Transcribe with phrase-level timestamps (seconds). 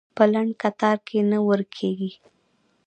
[0.15, 2.11] په لنډ کتار کې نه ورکېږي.